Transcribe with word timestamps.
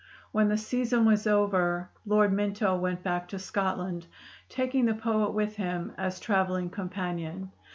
When 0.31 0.47
the 0.47 0.57
season 0.57 1.05
was 1.05 1.27
over 1.27 1.91
Lord 2.07 2.33
Minto 2.33 2.75
went 2.75 3.03
back 3.03 3.27
to 3.27 3.37
Scotland, 3.37 4.07
taking 4.49 4.85
the 4.85 4.95
poet 4.95 5.29
with 5.35 5.57
him 5.57 5.91
as 5.95 6.19
traveling 6.19 6.71
companion. 6.71 7.51